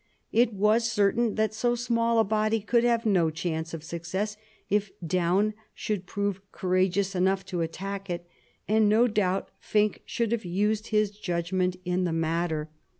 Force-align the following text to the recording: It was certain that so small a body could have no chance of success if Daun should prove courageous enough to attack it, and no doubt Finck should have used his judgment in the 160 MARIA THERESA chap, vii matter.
It 0.31 0.51
was 0.51 0.91
certain 0.91 1.35
that 1.35 1.53
so 1.53 1.75
small 1.75 2.17
a 2.17 2.23
body 2.23 2.59
could 2.59 2.83
have 2.83 3.05
no 3.05 3.29
chance 3.29 3.71
of 3.71 3.83
success 3.83 4.35
if 4.67 4.89
Daun 5.05 5.53
should 5.75 6.07
prove 6.07 6.41
courageous 6.51 7.13
enough 7.13 7.45
to 7.45 7.61
attack 7.61 8.09
it, 8.09 8.25
and 8.67 8.89
no 8.89 9.05
doubt 9.05 9.51
Finck 9.59 9.99
should 10.07 10.31
have 10.31 10.43
used 10.43 10.87
his 10.87 11.11
judgment 11.11 11.75
in 11.85 12.05
the 12.05 12.09
160 12.09 12.13
MARIA 12.13 12.17
THERESA 12.17 12.47
chap, 12.47 12.49
vii 12.49 12.57
matter. 12.59 12.69